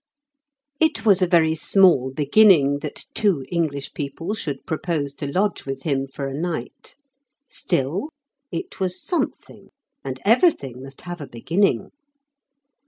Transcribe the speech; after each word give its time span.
It 0.79 1.05
was 1.05 1.21
a 1.21 1.27
very 1.27 1.53
small 1.53 2.09
beginning 2.11 2.77
that 2.77 3.05
two 3.13 3.45
English 3.51 3.93
people 3.93 4.33
should 4.33 4.65
propose 4.65 5.13
to 5.13 5.27
lodge 5.27 5.63
with 5.67 5.83
him 5.83 6.07
for 6.07 6.25
a 6.25 6.33
night. 6.33 6.95
Still, 7.51 8.09
it 8.51 8.79
was 8.79 8.99
something, 8.99 9.69
and 10.03 10.19
everything 10.25 10.81
must 10.81 11.01
have 11.01 11.21
a 11.21 11.27
beginning. 11.27 11.91